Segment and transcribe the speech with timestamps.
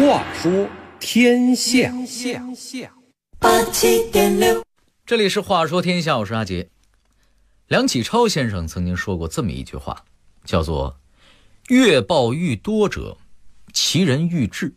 [0.00, 0.66] 话说
[0.98, 1.92] 天下，
[3.38, 4.64] 八七点六，
[5.04, 6.70] 这里是话说天下，我是阿杰。
[7.68, 10.06] 梁启超先生曾经说过这么一句话，
[10.46, 10.98] 叫做
[11.68, 13.18] “越报愈多者，
[13.74, 14.72] 其人愈智；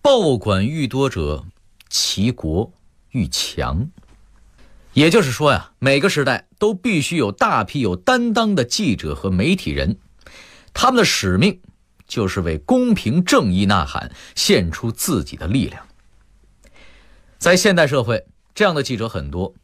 [0.00, 1.44] 报管愈多者，
[1.90, 2.72] 其国
[3.10, 3.90] 愈强。”
[4.94, 9.98] 也就是说呀，每个时代都必须有大批有担当的记者和媒体人，
[10.72, 11.60] 他们的使命。
[12.08, 15.86] 就是为公平正义呐喊，献出自己的力量。
[17.38, 19.54] 在现代社会，这样的记者很多；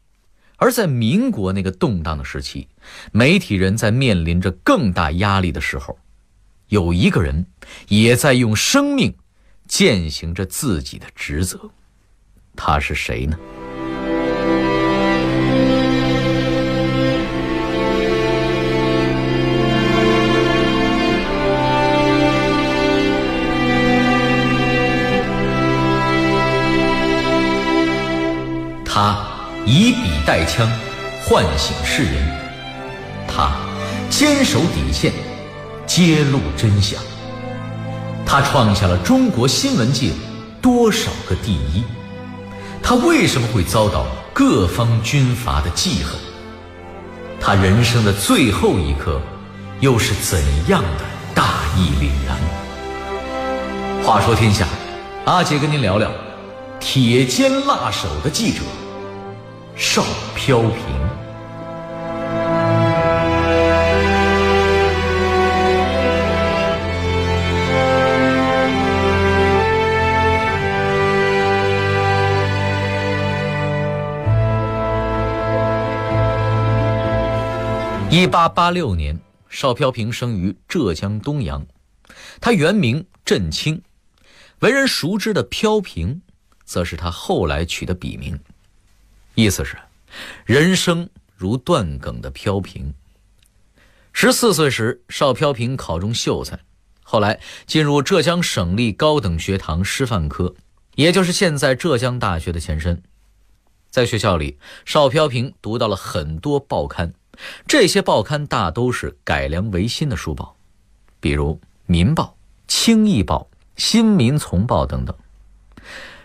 [0.55, 2.69] 而在民国那个动荡的时期，
[3.11, 5.97] 媒体人在面临着更大压力的时候，
[6.69, 7.47] 有一个人
[7.89, 9.17] 也在用生命
[9.67, 11.71] 践行着自己的职责。
[12.55, 13.37] 他是谁呢？
[29.65, 30.69] 以笔带枪，
[31.23, 32.13] 唤醒世人；
[33.27, 33.51] 他
[34.11, 35.11] 坚守底线，
[35.87, 37.01] 揭露真相。
[38.25, 40.11] 他创下了中国新闻界
[40.61, 41.83] 多少个第一？
[42.83, 46.15] 他为什么会遭到各方军阀的记恨？
[47.41, 49.19] 他人生的最后一刻，
[49.79, 51.43] 又是怎样的大
[51.75, 52.37] 义凛然？
[54.03, 54.67] 话说天下，
[55.25, 56.11] 阿杰跟您聊聊
[56.79, 58.59] 铁肩辣手的记者。
[59.77, 60.71] 邵飘萍。
[78.09, 79.19] 一八八六年，
[79.49, 81.65] 邵飘萍生于浙江东阳，
[82.39, 83.81] 他原名振清，
[84.59, 86.21] 为人熟知的飘萍，
[86.63, 88.39] 则是他后来取的笔名。
[89.35, 89.77] 意思是，
[90.45, 92.93] 人生如断梗的飘萍。
[94.13, 96.57] 十四岁时，邵飘萍考中秀才，
[97.03, 97.37] 后来
[97.67, 100.55] 进入浙江省立高等学堂师范科，
[100.95, 103.03] 也就是现在浙江大学的前身。
[103.89, 107.13] 在学校里，邵飘萍读到了很多报刊，
[107.67, 110.55] 这些报刊大都是改良维新的书报，
[111.19, 111.53] 比如
[111.85, 112.23] 《民报》
[112.67, 115.13] 《清议报》《新民丛报》等等。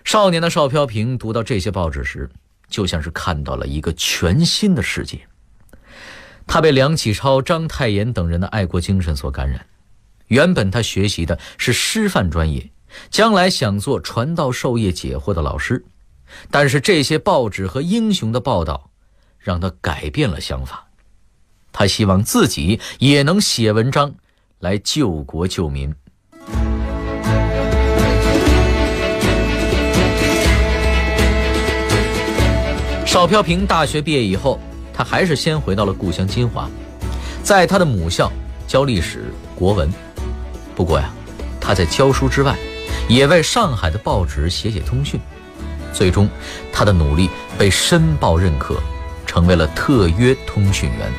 [0.05, 2.31] 少年的邵飘萍读到这些报纸时，
[2.71, 5.21] 就像是看到了一个全新的世界。
[6.47, 9.67] 他被梁启超、章太炎等人的爱国精神所感染。
[10.29, 12.71] 原本他学习的是师范专业，
[13.11, 15.85] 将来想做传道授业解惑的老师。
[16.51, 18.91] 但是这些报纸和英雄的报道，
[19.39, 20.89] 让他改变了想法。
[21.73, 24.15] 他希望自己也能写文章，
[24.61, 25.95] 来救国救民。
[33.11, 34.57] 邵飘萍大学毕业以后，
[34.95, 36.71] 他还是先回到了故乡金华，
[37.43, 38.31] 在他的母校
[38.69, 39.93] 教历史、国文。
[40.77, 41.11] 不过呀，
[41.61, 42.57] 他在教书之外，
[43.09, 45.19] 也为上海的报纸写写通讯。
[45.93, 46.29] 最终，
[46.73, 47.29] 他的努力
[47.59, 48.77] 被《申报》认可，
[49.27, 51.13] 成为了特约通讯员。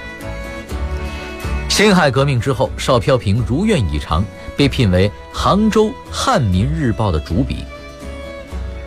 [1.67, 4.23] 辛亥革命之后，邵飘萍如愿以偿，
[4.55, 7.65] 被聘为杭州《汉民日报》的主笔。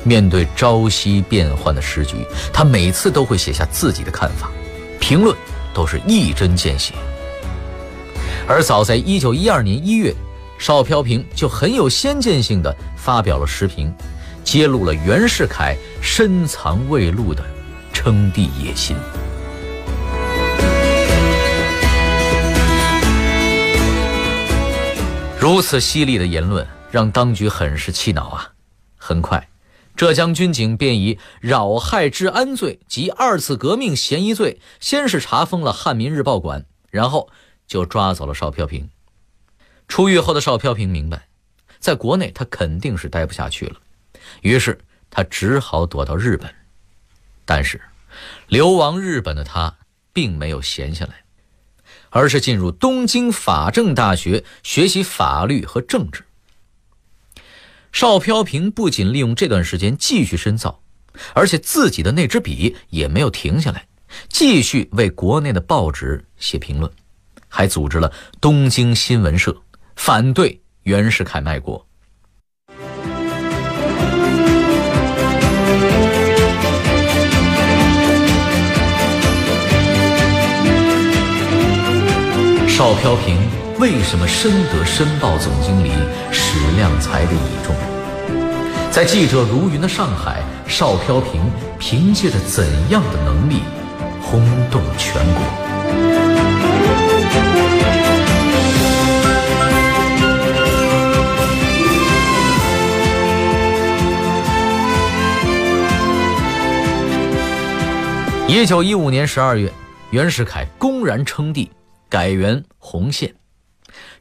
[0.04, 2.16] 面对朝夕变幻的时局，
[2.52, 4.50] 他每次都会写下自己的看法，
[5.00, 5.34] 评论
[5.72, 6.94] 都是一针见血。
[8.46, 10.14] 而早在一九一二年一月，
[10.58, 13.92] 邵飘萍就很有先见性的发表了时评，
[14.44, 17.42] 揭露了袁世凯深藏未露的
[17.92, 18.94] 称帝野心。
[25.40, 28.48] 如此犀利的言论让当局很是气恼啊！
[28.96, 29.46] 很快。
[29.96, 37.30] 浙江军警便以扰害治安罪及二次革命嫌疑罪，先是查封了《汉民日报》馆，然后
[37.66, 38.90] 就抓走了邵飘萍。
[39.86, 41.28] 出狱后的邵飘萍明白，
[41.78, 43.76] 在国内他肯定是待不下去了，
[44.40, 44.80] 于是
[45.10, 46.52] 他只好躲到日本。
[47.44, 47.80] 但是，
[48.48, 49.76] 流亡日本的他
[50.12, 51.22] 并没有闲下来，
[52.10, 56.24] 而是进入东京法政大学学习法律和政治。
[57.94, 60.80] 邵飘萍不仅利用这段时间继续深造，
[61.32, 63.86] 而且自己的那支笔也没有停下来，
[64.28, 66.90] 继续为国内的报纸写评论，
[67.46, 69.56] 还组织了东京新闻社，
[69.94, 71.86] 反对袁世凯卖国。
[82.66, 83.38] 邵飘萍
[83.84, 85.90] 为什么深得《申报》总经理
[86.32, 87.76] 史量才的倚重？
[88.90, 91.42] 在记者如云的上海，邵飘萍
[91.78, 93.56] 凭借着怎样的能力
[94.22, 95.44] 轰动全国？
[108.48, 109.70] 一九一五年十二月，
[110.08, 111.70] 袁世凯公然称帝，
[112.08, 113.30] 改元洪宪。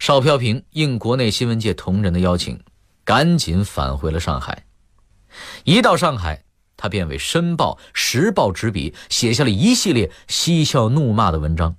[0.04, 2.62] 邵飘萍应国内新闻界同仁的邀请，
[3.06, 4.66] 赶紧返回了上海。
[5.64, 6.44] 一到上海，
[6.76, 11.78] 他便为《申报》《时报》执笔，写下了一系列嬉笑怒骂的文章。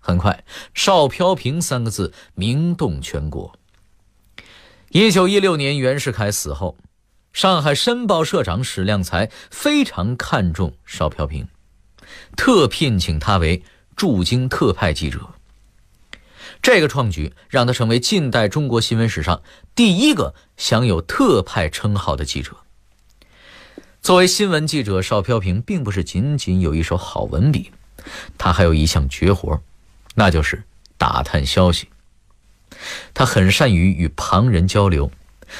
[0.00, 0.42] 很快
[0.74, 3.56] ，“邵飘萍”三个字名动全国。
[4.88, 6.76] 一九一六年，袁世凯死后，
[7.32, 11.46] 上海《申报》社长史量才非常看重邵飘萍。
[12.36, 13.62] 特聘请他为
[13.94, 15.20] 驻京特派记者。
[16.64, 19.42] 这个创举让他成为近代中国新闻史上
[19.74, 22.56] 第一个享有特派称号的记者。
[24.00, 27.70] 作为新闻记者，邵飘萍并不是仅仅有一手好文笔，
[28.38, 29.60] 他还有一项绝活，
[30.14, 30.64] 那就是
[30.96, 31.90] 打探消息。
[33.12, 35.10] 他很善于与旁人交流，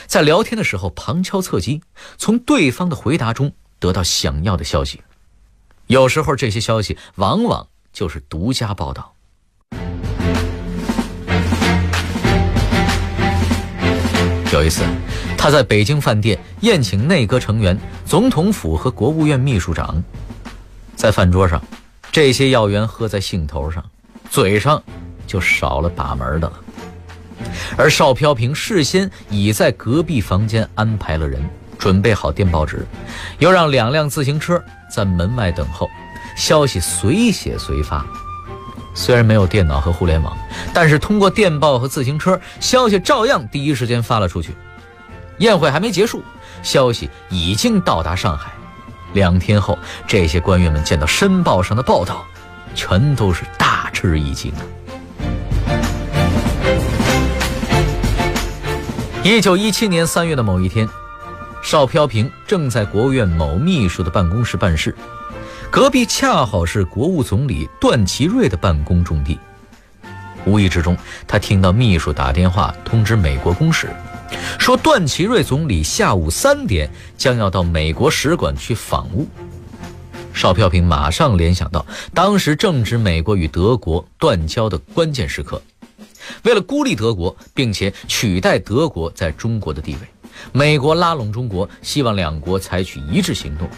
[0.06, 1.82] 在聊天的时候旁敲侧击，
[2.16, 5.02] 从对方的回答中得到想要的消息。
[5.86, 9.13] 有时候这些消息往往就是独家报道。
[14.54, 14.84] 有一次，
[15.36, 20.00] 他在北京饭店宴请内阁成员、总统府和国务院秘书长，
[20.94, 21.60] 在饭桌上，
[22.12, 23.84] 这些要员喝在兴头上，
[24.30, 24.80] 嘴上
[25.26, 26.52] 就少了把门的了。
[27.76, 31.42] 而邵飘萍事先已在隔壁房间安排了人，
[31.76, 32.86] 准备好电报纸，
[33.40, 34.62] 又让两辆自行车。
[34.88, 35.90] 在门外等候，
[36.36, 38.06] 消息随写随发。
[38.94, 40.37] 虽然没有电脑和互联网，
[40.73, 44.55] 但是通过电报和自行车，消息照样第一时间发了出去。
[45.38, 46.23] 宴会还没结束，
[46.62, 48.52] 消息已经到达上海。
[49.12, 49.76] 两天后，
[50.06, 52.25] 这些官员们见到《申报》上的报道，
[52.75, 54.62] 全都是大吃一惊啊！
[59.25, 60.88] 一九一七年三月的某一天。
[61.62, 64.94] 邵飘萍正在国务院某秘书的办公室办事，
[65.75, 69.37] 隔壁恰好是国务总理段祺瑞的办公重地。
[70.47, 73.88] 无意之中，他听到秘书打电话通知美国公使，
[74.56, 76.88] 说段祺瑞总理下午三点
[77.19, 79.26] 将要到美国使馆去访问。
[80.32, 81.85] 邵飘萍马上联想到，
[82.15, 85.61] 当时正值美国与德国断交的关键时刻，
[86.44, 89.99] 为了孤立德国，并且取代德国在中国的地位。
[90.53, 93.69] 美国拉拢中国，希望两国采取一致行动。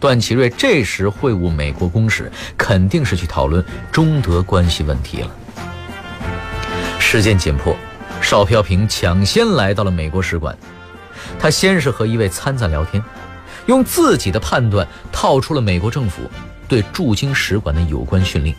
[0.00, 5.30] 段祺瑞这时会晤美国公使，肯定是去讨论中德关系问题了。
[6.98, 7.76] 时间紧迫，
[8.20, 10.56] 邵飘萍抢先来到了美国使馆。
[11.38, 13.02] 他先是和一位参赞聊天，
[13.66, 16.22] 用自己的判断套出了美国政府
[16.68, 18.54] 对驻京使馆的有关训令。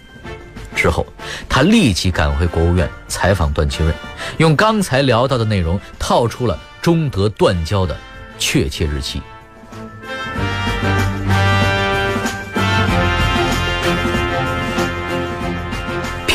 [0.75, 1.06] 之后，
[1.47, 3.94] 他立即赶回国务院采访段祺瑞，
[4.38, 6.57] 用刚才聊到的内容套出了。
[6.81, 7.94] 中德断交的
[8.38, 9.21] 确切日期。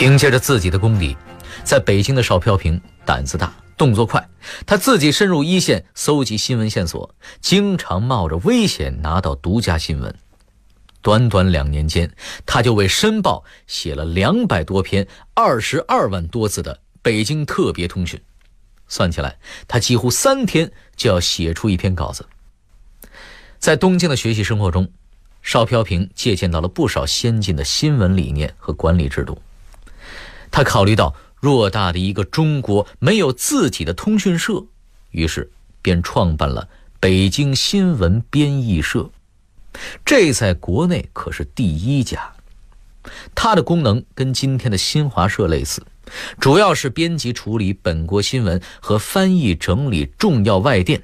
[0.04, 1.16] 凭借着自己的功底，
[1.64, 4.22] 在北京的邵飘萍胆子大，动作快，
[4.66, 10.14] 他自己深入一线搜集新闻线索，经常冒着危险拿到独家新闻。
[11.00, 12.14] 短短两年间，
[12.44, 18.20] 他就为《申报》写了两百多篇、二十二万多字的北京特别通讯。
[18.86, 22.26] 算起来，他几乎三天就要写出一篇稿子。
[23.58, 24.86] 在东京的学习生活中，
[25.40, 29.40] 邵飘萍借鉴到了不少先进的新闻理念和管理制度。
[30.54, 34.64] 他考虑到偌大的一个中国没有自己的通讯社，
[35.10, 35.50] 于是
[35.82, 36.68] 便创办了
[37.00, 39.10] 北京新闻编译社。
[40.04, 42.32] 这在国内可是第一家。
[43.34, 45.84] 它的功能跟今天的新华社类似。
[46.38, 51.02] 主要是编辑处理本国新闻和翻译整理重要外电。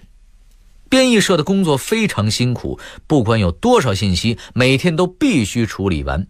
[0.89, 2.79] 编译社的工作非常辛苦，
[3.09, 6.29] 不管有多少信息，每天都必须处理完，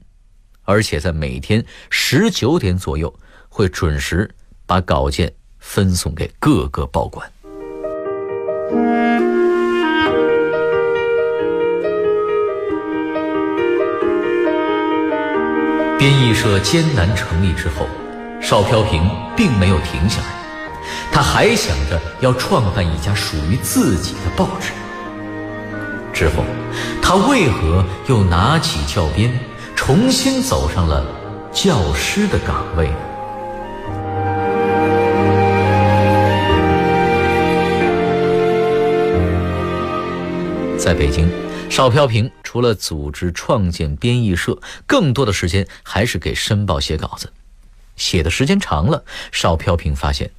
[0.70, 3.12] 而且在每天十九点左右
[3.48, 4.30] 会准时
[4.66, 7.28] 把稿件分送给各个报馆。
[15.98, 17.84] 编译社艰难成立之后。
[18.40, 19.02] 邵飘萍
[19.36, 20.26] 并没有停下来，
[21.12, 24.72] 他还想着要创办一家属于自己的报纸。
[26.10, 26.42] 之后，
[27.02, 29.30] 他为何又拿起教鞭，
[29.82, 31.06] 重新走上了
[31.54, 32.86] 教师的岗位？
[40.78, 41.30] 在北京，
[41.70, 44.56] 邵飘萍除了组织创建编译社，
[44.86, 47.32] 更多的时间还是给《申报》写稿子。
[47.96, 50.30] 写的时间长了，邵飘萍发现，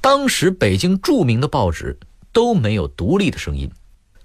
[0.00, 1.96] 当时北京著名的报纸
[2.32, 3.70] 都没有独立的声音，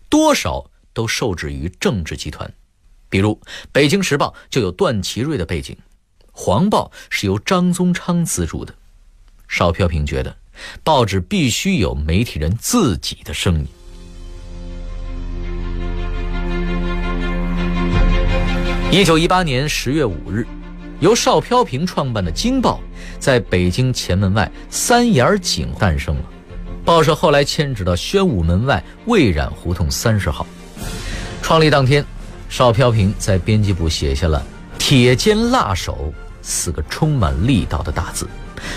[0.09, 2.51] 多少都受制于政治集团。
[3.09, 3.35] 比如
[3.71, 5.75] 《北京时报》就有段祺瑞的背景，
[6.31, 8.73] 《黄报》是由张宗昌资助的。
[9.47, 10.35] 邵飘萍觉得，
[10.83, 13.67] 报纸必须有媒体人自己的声音。
[18.91, 20.47] 一九一八年十月五日，
[20.99, 22.79] 由邵飘萍创办的《京报》
[23.19, 26.23] 在北京前门外三眼井诞生了。
[26.85, 30.45] 报社后来迁址到宣武门外蔚染胡同三十号。
[31.41, 32.05] 创立当天，
[32.49, 34.41] 邵飘萍在编辑部写下了
[34.79, 38.27] “铁肩辣手”四个充满力道的大字，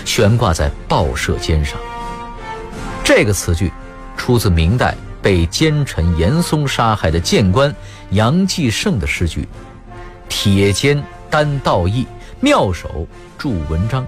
[0.05, 1.79] 悬挂在报社肩上。
[3.03, 3.71] 这个词句
[4.17, 7.73] 出自明代被奸臣严嵩杀害的谏官
[8.11, 9.47] 杨继盛的诗句。
[10.27, 12.05] 铁肩担道义，
[12.39, 13.07] 妙手
[13.37, 14.05] 著文章。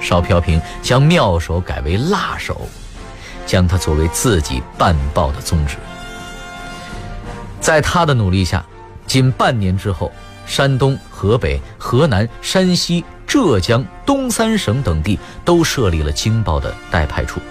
[0.00, 2.68] 邵飘萍将妙手改为辣手，
[3.46, 5.76] 将它作为自己办报的宗旨。
[7.66, 8.64] 在他的努力下，
[9.08, 10.12] 仅半年之后，
[10.46, 17.40] 山东、河北、河南、山西、浙江、东三省等地都设立了《京报》的代派处。《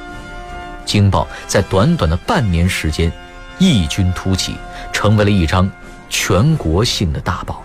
[0.85, 3.11] 京报》在短短的半年时间，
[3.59, 4.55] 异军突起，
[4.93, 5.69] 成为了一张。
[6.07, 7.61] 全国性的大报。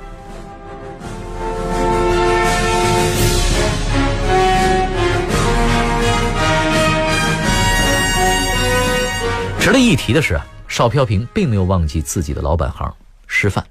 [9.61, 10.41] 值得一提的是，
[10.71, 12.95] 邵飘萍并没有忘记自己的老本行——
[13.27, 13.67] 师范。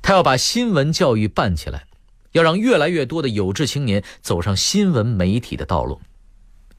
[0.00, 1.84] 他要把新闻教育办起来，
[2.30, 6.00] 要让越来越多的有志青年走上新闻媒体的道路。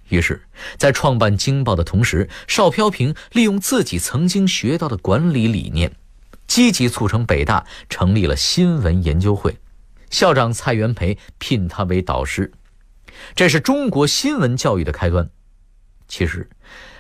[0.08, 0.42] 于是，
[0.78, 5.92] 在创办《京报》的同时，邵飘萍利用自己曾经学到的管理理念。
[6.48, 9.58] 积极促成北大成立了新闻研究会，
[10.10, 12.52] 校长蔡元培聘他为导师，
[13.36, 15.30] 这是中国新闻教育的开端。
[16.08, 16.50] 其实，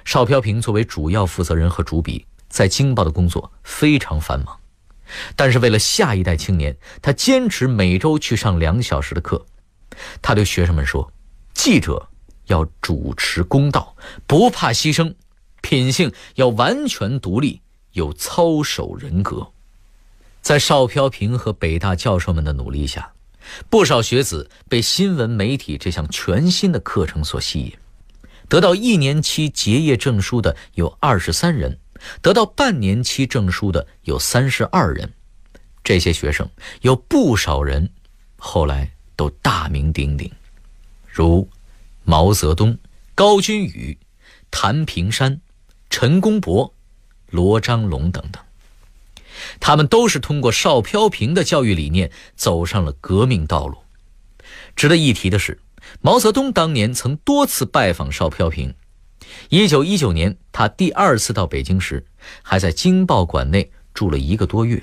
[0.05, 4.60] 邵飘萍作为主要负责人和主笔，在《京报》的工作非常繁忙，
[5.36, 9.43] 但是为了下一代青年，他坚持每周去上两小时的课。
[10.22, 11.12] 他对学生们说
[11.55, 12.07] ：“记者
[12.45, 13.95] 要主持公道，
[14.27, 15.15] 不怕牺牲，
[15.62, 17.60] 品性要完全独立。”
[17.93, 19.51] 有操守人格，
[20.41, 23.13] 在邵飘萍和北大教授们的努力下，
[23.69, 27.74] 不少学子被新闻媒体这项全新的课程所吸引。
[28.50, 31.79] 得到一年期结业证书的有二十三人，
[32.22, 35.13] 得到半年期证书的有三十二人。
[35.83, 36.50] 这些学生
[36.81, 37.89] 有不少人
[38.38, 40.31] 后来都大名鼎鼎，
[41.07, 41.50] 如
[42.03, 42.77] 毛泽东、
[43.15, 43.98] 高君宇、
[44.50, 45.41] 谭平山、
[45.89, 46.74] 陈公博。
[47.29, 48.39] 罗章龙等等，
[49.60, 53.79] 他们都是通过邵飘萍的教育理念走上了革命道路。
[54.75, 55.60] 值得一提的是，
[56.00, 58.75] 毛泽东当年曾多次拜访邵飘萍。
[59.49, 62.05] 一九一九年，他第二次到北京时，
[62.41, 64.81] 还在京报馆内住了一个多月。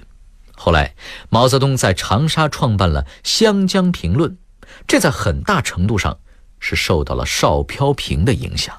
[0.53, 0.95] 后来，
[1.29, 4.31] 毛泽东在长沙创办了《湘江评论》，
[4.87, 6.19] 这在很大程度上
[6.59, 8.77] 是受到了邵飘萍的影响。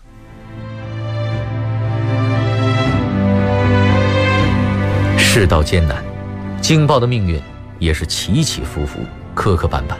[5.17, 6.03] 世道艰难，
[6.59, 7.41] 《京报》的命运
[7.79, 8.99] 也是起起伏伏、
[9.33, 9.95] 磕磕绊绊。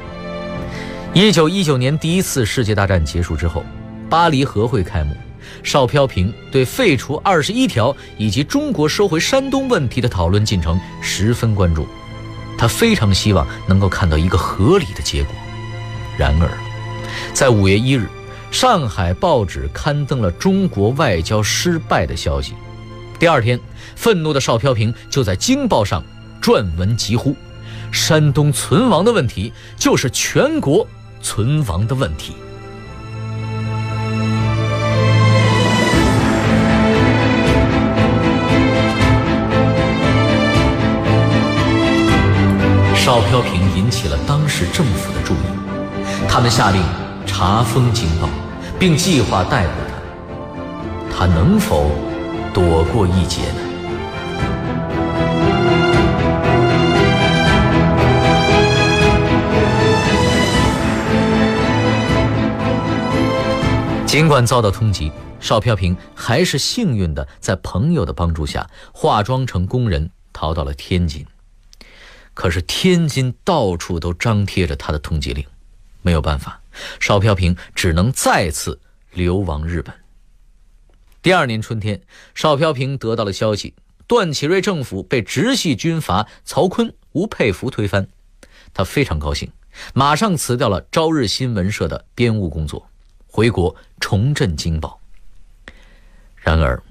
[1.14, 3.66] 一九一九年第一次世界大战结束之后，
[4.10, 5.16] 巴黎和会开幕，
[5.64, 11.88] 邵飘萍对废除二十一条以及中国收回山东问题的讨论进程十分关注，
[12.58, 15.34] 他非常希望能够看到一个合理的结果。
[16.18, 16.50] 然而，
[17.34, 18.08] 在五月一日，
[18.52, 22.54] 上海报纸刊登了中国外交失败的消息。
[23.18, 23.60] 第二天，
[23.96, 26.04] 愤怒的邵飘萍就在《京报》上
[26.42, 27.36] 撰文疾呼
[27.92, 30.86] ：“山东存亡的问题，就是全国
[31.22, 32.34] 存亡的问题。”
[43.12, 45.38] 邵飘萍引起了当时政府的注意，
[46.30, 46.82] 他们下令
[47.26, 48.28] 查封《京报》，
[48.80, 49.74] 并计划逮捕
[51.12, 51.18] 他。
[51.18, 51.92] 他能否？
[52.54, 53.60] 躲过一劫呢。
[64.06, 71.26] 尽管遭到通缉，邵飘萍还是幸运的在朋友的帮助下化妆成工人逃到了天津。
[72.34, 75.46] 可是天津到处都张贴着他的通缉令，
[76.02, 76.62] 没有办法，
[77.00, 78.80] 邵飘萍只能再次
[79.12, 79.94] 流亡日本。
[81.22, 82.02] 第二年春天，
[82.34, 83.76] 邵飘萍得到了消息，
[84.08, 88.08] 段祺瑞政府被直系军阀曹锟、吴佩孚推翻，
[88.74, 89.52] 他非常高兴，
[89.94, 92.90] 马上辞掉了朝日新闻社的编务工作，
[93.28, 95.00] 回国重振《京报》。
[96.38, 96.82] 然而，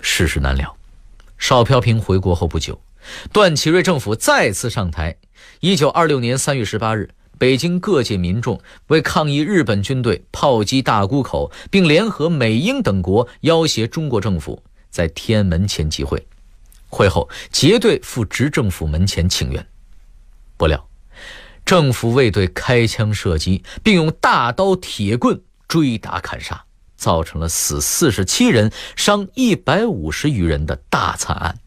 [0.00, 0.76] 世事难料，
[1.36, 2.80] 邵飘萍回国后不久，
[3.32, 5.16] 段祺瑞政府再次上台。
[5.60, 16.26] 一九二六年三月十八日，北京各界民众为抗议日本军队炮击大沽口，并联合美英等国要挟中国政府，在天安门前集会。
[16.88, 19.66] 会后结队赴执政府门前请愿，
[20.56, 20.88] 不料
[21.64, 26.64] 政府卫队开枪射击，并用大刀、铁棍追打砍杀。
[26.96, 31.58] 造成了死四十七人、伤一百五十余人的大惨案，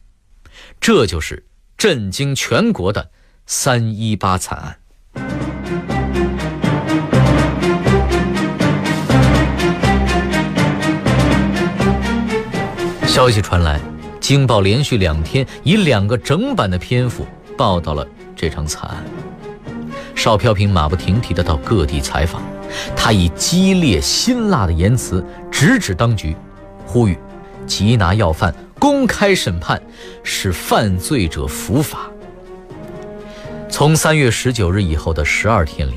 [0.79, 1.46] 这就是
[1.77, 3.10] 震惊全国的
[3.46, 4.79] “三一八”惨案。
[13.08, 13.77] 消息传来，
[14.20, 19.03] 《京报》连续两天以两个整版的篇幅报道了这场惨案。
[20.15, 22.41] 邵飘萍马不停蹄地到各地采访。
[22.96, 26.36] 他以激烈辛辣的言辞直指当局，
[26.88, 27.15] 呼吁
[27.67, 28.51] 缉拿要犯，
[28.84, 29.82] 公开审判，
[30.24, 32.12] 使犯罪者伏法。
[33.70, 35.94] 从三月十九日以后的十二天里，《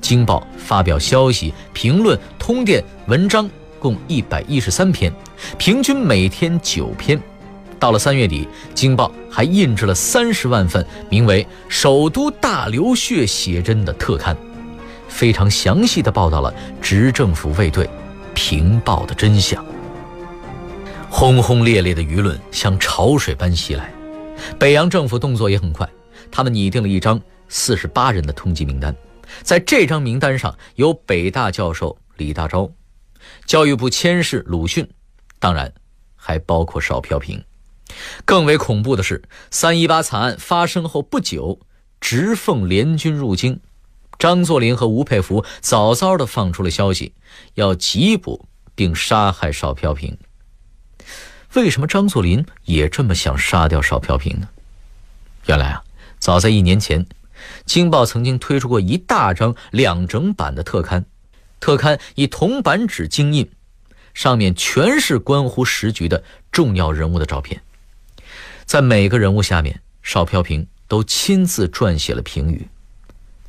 [0.00, 3.50] 京报》发表消息、评论、通电、文章
[3.80, 5.12] 共一百一十三篇，
[5.58, 7.20] 平均每天九篇。
[7.80, 14.36] 到了三月底，《京报》还印制了三十万份名为《首都大流血写真》的特刊。
[15.08, 17.90] 非常详细的报道了执政府卫队
[18.32, 19.60] 平暴的真相。
[21.14, 23.92] 轰轰烈烈的舆论像潮水般袭来，
[24.58, 25.88] 北洋政府动作也很快，
[26.32, 28.96] 他们拟定了一张四十八人的通缉名单，
[29.42, 32.72] 在这张名单上有北大教授李大钊，
[33.44, 34.88] 教育部佥事鲁迅，
[35.38, 35.72] 当然
[36.16, 37.40] 还包括邵飘萍。
[38.24, 41.60] 更为恐怖的是，三一八惨案发生后不久，
[42.00, 43.60] 直奉联军入京。
[44.18, 47.12] 张作霖和吴佩孚早早地放出了消息，
[47.54, 50.16] 要缉捕并杀害邵飘萍。
[51.54, 54.48] 为什么张作霖也这么想杀掉邵飘萍呢？
[55.46, 55.84] 原来啊，
[56.18, 57.04] 早在一年前，
[57.66, 61.04] 《京报》曾经推出过一大张两整版的特刊，
[61.60, 63.50] 特刊以铜版纸精印，
[64.14, 67.60] 上面全是关乎时局的重要人物的照片，
[68.64, 72.66] 在每个人物下面，邵飘萍都亲自撰写了评语。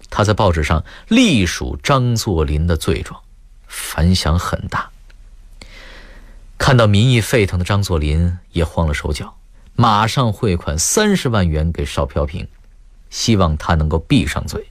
[0.09, 3.19] 他在报纸上隶属张作霖的罪状，
[3.67, 4.89] 反响很大。
[6.63, 9.36] 看到民意沸腾的张作霖也慌了手脚，
[9.76, 12.47] 马上汇款三十万元给邵飘萍，
[13.10, 14.65] 希望他能够闭上嘴。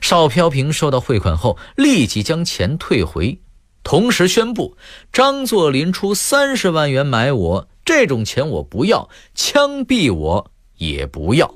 [0.00, 3.38] 邵飘萍收到汇款后，立即将钱退回，
[3.84, 4.76] 同时宣布
[5.12, 11.54] 张作霖出三十万元买我，这种钱我不要，枪毙我也不要。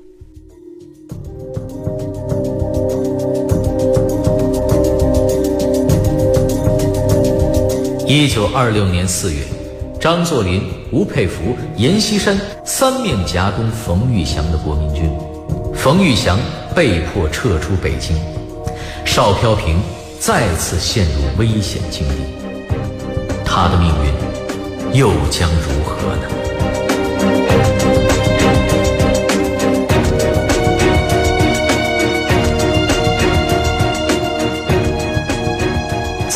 [8.11, 9.43] 一九二六年四月，
[10.01, 15.07] 张作霖、吴佩孚、阎锡山三面夹攻冯玉祥的国民军，
[15.75, 16.39] 冯玉祥
[16.75, 18.17] 被迫撤出北京，
[19.05, 19.77] 邵飘萍
[20.19, 22.15] 再次陷入危险境地，
[23.45, 26.38] 他的命运又将如何呢？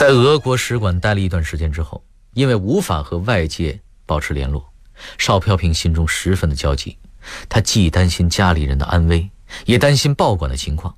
[0.04, 4.74] 在俄国使馆待了一段时间之后，因为无法和外界保持联络，
[5.18, 6.98] 邵飘萍心中十分的焦急。
[7.48, 9.30] 他既担心家里人的安危，
[9.66, 10.94] 也担心报馆的情况。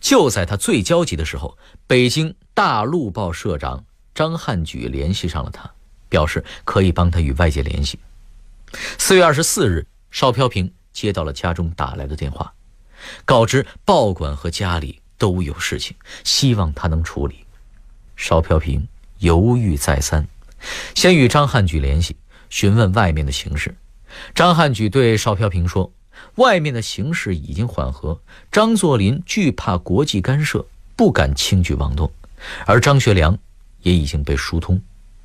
[0.00, 3.84] 就在他最焦急的时候，北京大陆报社长
[4.14, 5.70] 张汉举联系上了他，
[6.08, 7.98] 表示可以帮他与外界联系。
[8.96, 12.54] 四月二十四日，邵飘萍接到了家中打来的电话，
[13.26, 17.43] 告知报馆和家里都有事情，希望他能处理。
[18.16, 18.86] 邵飘萍
[19.18, 20.26] 犹豫再三，
[20.94, 22.16] 先与张汉举联系，
[22.50, 23.74] 询问外面的形势。
[24.34, 25.92] 张汉举对邵飘萍说
[26.36, 28.20] ：“外面的形势已经缓和，
[28.52, 32.12] 张作霖惧怕国际干涉，不敢轻举妄动。
[32.66, 33.36] 而张学良
[33.82, 34.80] 也已经被疏通，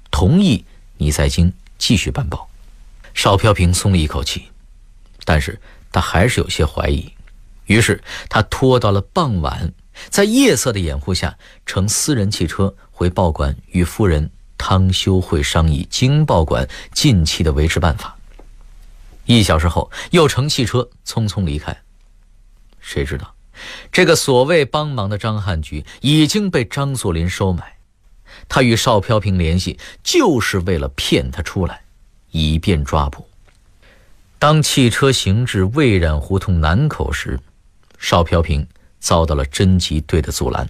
[0.09, 0.65] 同意
[0.97, 2.49] 你在京继续办报。”
[3.13, 4.45] 邵飘萍松了一口气，
[5.25, 5.59] 但是
[5.91, 7.11] 他还是有些怀疑。
[7.65, 9.71] 于是他拖到了傍晚。
[10.07, 18.17] 在夜色的掩护下，乘私人汽车回报馆与夫人汤修慧商议京报馆近期的维持办法。
[19.25, 21.77] 一小时后，又乘汽车匆匆离开。
[22.79, 23.35] 谁知道，
[23.91, 27.75] 这个所谓帮忙的张汉菊已经被张作霖收买。
[28.47, 31.81] 他与邵飘萍联系，就是为了骗他出来，
[32.31, 33.27] 以便抓捕。
[34.39, 37.39] 当汽车行至未染胡同南口时，
[37.99, 38.65] 邵飘萍
[38.99, 40.69] 遭到了侦缉队的阻拦。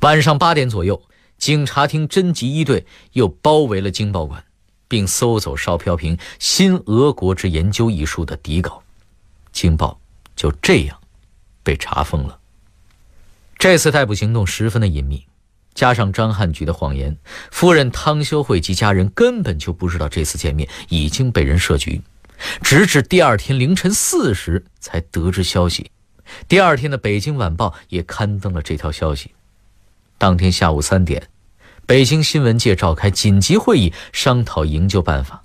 [0.00, 1.00] 晚上八点左右，
[1.36, 4.44] 警察厅侦缉一队又包围了京报馆，
[4.88, 8.82] 并搜走邵飘萍《新俄国之研究》一书的底稿。
[9.52, 10.00] 京报
[10.34, 10.98] 就这样
[11.62, 12.38] 被查封了。
[13.58, 15.26] 这次逮捕行动十分的隐秘，
[15.74, 17.16] 加上张汉举的谎言，
[17.50, 22.00] 夫人汤修慧及家人根本就不知道这次见面已经被人设局。
[22.62, 25.90] 直至第二天凌晨四时才得知消息，
[26.48, 29.32] 第二天的《北京晚报》也刊登了这条消息。
[30.16, 31.28] 当天下午三点，
[31.86, 35.44] 北京新闻界召开紧急会议，商讨营救办法。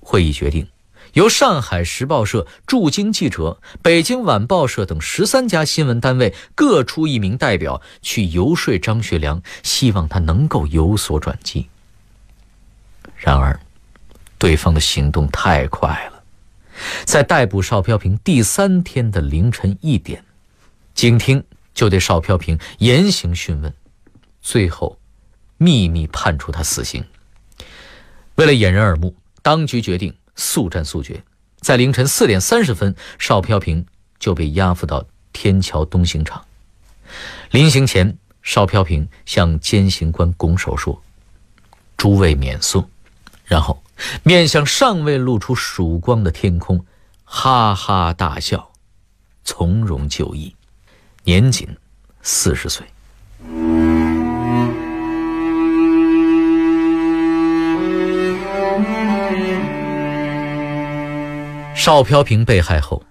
[0.00, 0.66] 会议决定，
[1.14, 11.68] 由上海时报社驻京记者、北京晚报社等十三家新闻单位各出一名代表去游说张学良，希望他能够有所转机。
[13.16, 13.58] 然而，
[14.38, 16.19] 对方的行动太快了。
[17.04, 20.24] 在逮捕邵飘萍第三天的凌晨一点，
[20.94, 21.42] 警厅
[21.74, 23.72] 就对邵飘萍严刑讯问，
[24.40, 24.98] 最后
[25.56, 27.04] 秘密判处他死刑。
[28.36, 31.22] 为了掩人耳目，当局决定速战速决，
[31.60, 33.84] 在凌晨四点三十分，邵飘萍
[34.18, 36.44] 就被押赴到天桥东刑场。
[37.50, 41.02] 临行前，邵飘萍向监刑官拱手说
[41.96, 42.88] ：“诸位免诉。”
[43.44, 43.82] 然后。
[44.22, 46.84] 面向尚未露出曙光的天空，
[47.24, 48.70] 哈哈大笑，
[49.44, 50.54] 从容就义，
[51.24, 51.68] 年仅
[52.22, 52.86] 四十岁。
[61.74, 63.02] 邵飘萍被害后，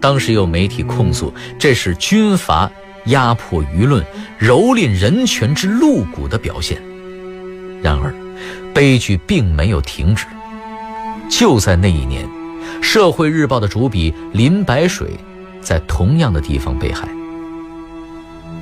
[0.00, 2.68] 当时有媒体控诉这是军阀
[3.06, 4.04] 压迫舆论、
[4.40, 6.82] 蹂躏人权之露骨的表现。
[7.80, 8.12] 然而，
[8.74, 10.26] 悲剧并没有停止。
[11.28, 12.24] 就在那一年，
[12.82, 15.08] 《社会日报》的主笔林白水
[15.60, 17.08] 在同样的地方被害。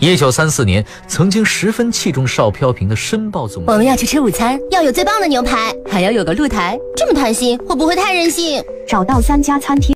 [0.00, 6.79] 一九三四年，曾经十分器重邵飘萍的《申报》总，我们要去吃午餐，要有最棒的牛排，还要有个露台。
[6.96, 8.62] 这么贪心，会不会太任性？
[8.88, 9.92] 找到三家餐厅。